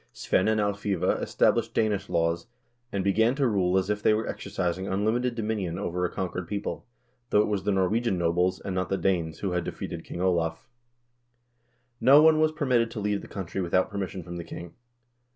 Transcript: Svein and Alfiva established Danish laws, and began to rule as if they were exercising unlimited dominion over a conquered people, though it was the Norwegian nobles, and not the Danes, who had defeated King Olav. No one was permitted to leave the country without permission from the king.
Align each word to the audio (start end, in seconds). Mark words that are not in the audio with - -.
Svein 0.13 0.47
and 0.47 0.59
Alfiva 0.59 1.21
established 1.21 1.75
Danish 1.75 2.09
laws, 2.09 2.47
and 2.91 3.03
began 3.03 3.35
to 3.35 3.45
rule 3.47 3.77
as 3.77 3.87
if 3.87 4.01
they 4.01 4.15
were 4.15 4.25
exercising 4.27 4.87
unlimited 4.87 5.35
dominion 5.35 5.77
over 5.77 6.03
a 6.03 6.11
conquered 6.11 6.47
people, 6.47 6.87
though 7.29 7.43
it 7.43 7.47
was 7.47 7.65
the 7.65 7.71
Norwegian 7.71 8.17
nobles, 8.17 8.59
and 8.59 8.73
not 8.73 8.89
the 8.89 8.97
Danes, 8.97 9.41
who 9.41 9.51
had 9.51 9.63
defeated 9.63 10.03
King 10.03 10.19
Olav. 10.19 10.67
No 11.99 12.19
one 12.19 12.39
was 12.39 12.51
permitted 12.51 12.89
to 12.89 12.99
leave 12.99 13.21
the 13.21 13.27
country 13.27 13.61
without 13.61 13.91
permission 13.91 14.23
from 14.23 14.37
the 14.37 14.43
king. 14.43 14.73